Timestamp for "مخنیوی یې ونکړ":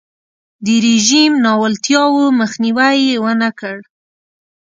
2.39-3.77